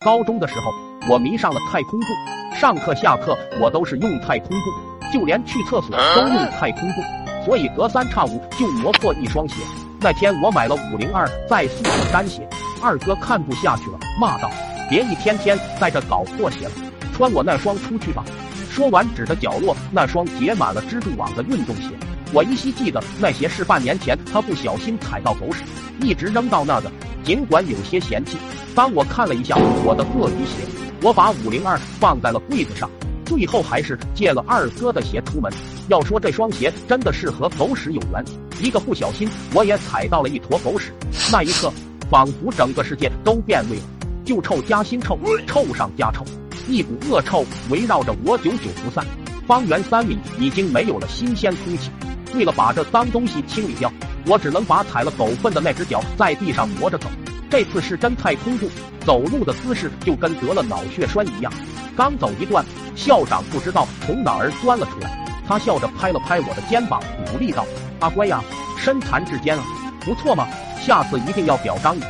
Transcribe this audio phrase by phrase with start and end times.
[0.00, 0.72] 高中的时候，
[1.08, 2.06] 我迷上了太空步，
[2.54, 7.02] 上课下课我都是用太空步，就连去厕所都用太空步，
[7.44, 9.56] 所以隔三差五就磨破一双鞋。
[10.00, 12.48] 那天我买了五零二在宿舍粘鞋，
[12.82, 14.50] 二哥看不下去了，骂道
[14.88, 16.72] ：“别一天天在这搞破鞋了，
[17.12, 18.22] 穿我那双出去吧。”
[18.70, 21.88] 说完，指着角落那双结满了蜘蛛网的运动鞋。
[22.32, 25.64] 我依稀记得那鞋是半年前他不小心踩到狗屎，
[26.02, 26.92] 一直扔到那的。
[27.24, 28.36] 尽管有些嫌弃，
[28.76, 29.56] 当我看了一下
[29.86, 30.68] 我的鳄鱼鞋，
[31.00, 32.90] 我把五零二放在了柜子上，
[33.24, 35.50] 最后还是借了二哥的鞋出门。
[35.88, 38.22] 要说这双鞋真的是和狗屎有缘，
[38.60, 40.92] 一个不小心我也踩到了一坨狗屎，
[41.32, 41.72] 那一刻
[42.10, 43.82] 仿佛整个世界都变味了，
[44.26, 46.22] 旧臭加新臭，臭上加臭，
[46.68, 49.02] 一股恶臭围绕着我久久不散。
[49.46, 51.90] 方圆三米已经没有了新鲜空气，
[52.34, 53.90] 为了把这脏东西清理掉。
[54.26, 57.08] 我只能把踩了狗粪的那只脚在地上磨着走。
[57.48, 58.68] 这次是真太空步，
[59.04, 61.52] 走路的姿势就跟得了脑血栓一样。
[61.96, 62.64] 刚走一段，
[62.96, 65.10] 校长不知道从哪儿钻了出来，
[65.46, 67.64] 他笑着拍了拍我的肩膀，鼓励道
[68.00, 68.42] ：“阿乖呀，
[68.76, 69.64] 身残志坚啊，
[70.00, 70.48] 不错嘛，
[70.84, 72.02] 下次一定要表彰你。”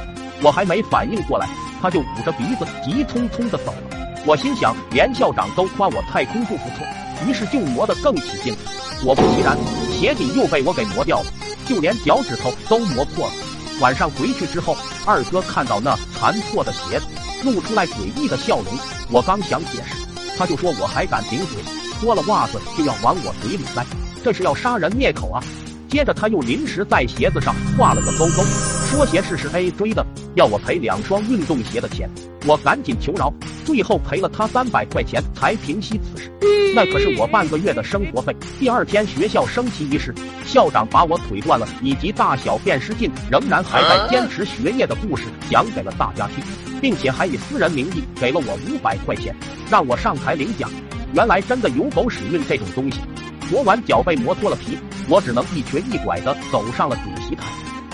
[0.43, 1.49] 我还没反应过来，
[1.81, 3.73] 他就捂着鼻子急匆匆的走。
[3.73, 4.23] 了。
[4.27, 6.87] 我心想，连校长都夸我太空步不错，
[7.27, 8.57] 于是就磨得更起劲。
[9.05, 9.57] 果不其然，
[9.93, 11.27] 鞋底又被我给磨掉了。
[11.67, 13.33] 就连脚趾头都磨破了。
[13.79, 14.75] 晚上回去之后，
[15.05, 17.07] 二哥看到那残破的鞋子，
[17.45, 18.67] 露出来诡异的笑容。
[19.11, 19.95] 我刚想解释，
[20.39, 21.63] 他就说我还敢顶嘴，
[22.01, 23.85] 脱了袜子就要往我嘴里塞，
[24.25, 25.43] 这是要杀人灭口啊！
[25.91, 28.43] 接着他又临时在鞋子上画了个勾勾，
[28.91, 30.05] 说鞋是是 A 追的，
[30.37, 32.09] 要我赔两双运动鞋的钱。
[32.47, 33.33] 我赶紧求饶，
[33.65, 36.31] 最后赔了他三百块钱才平息此事。
[36.75, 38.35] 那可是我半个月的生活费。
[38.61, 46.45] 第二天学校升旗仪式，校长把我腿断了以及大小便失禁仍然还在坚持学业的故事讲给了大家听，
[46.81, 49.35] 并且还以私人名义给了我五百块钱，
[49.71, 50.71] 让我上台领奖。
[51.15, 53.01] 原来真的有狗屎运这种东西。
[53.49, 54.77] 昨晚脚被磨脱了皮，
[55.09, 57.45] 我只能一瘸一拐地走上了主席台。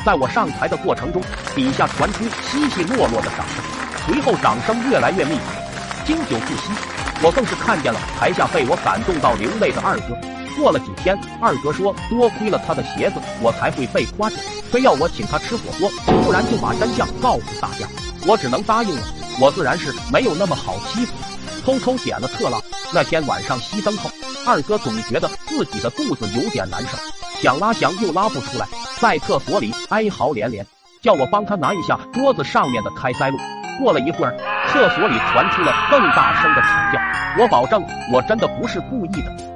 [0.04, 1.22] 在我上台的过程中，
[1.54, 3.62] 底下传出稀稀落落的掌声，
[4.06, 5.42] 随后掌声越来越密集，
[6.04, 6.70] 经久不息。
[7.22, 10.16] 我更是看见了台下被我感动到流泪的二哥。
[10.56, 14.38] 过了几天，二哥说多亏了他的鞋子，我才会被夸奖，
[14.70, 17.86] 非要我请他吃火锅，不然就把真相告诉大家。
[18.26, 19.02] 我只能答应了。
[19.40, 21.12] 我自然是没有那么好欺负，
[21.64, 22.60] 偷偷点了特辣。
[22.92, 24.10] 那天晚上熄灯后，
[24.44, 26.98] 二哥总觉得自己的肚子有点难受，
[27.40, 28.66] 想拉翔又拉不出来，
[29.00, 30.66] 在厕所里哀嚎连连，
[31.00, 33.38] 叫我帮他拿一下桌子上面的开塞露。
[33.82, 34.32] 过了一会儿，
[34.68, 37.42] 厕所里传出了更大声的惨叫。
[37.42, 39.51] 我保证，我真的不是故意的。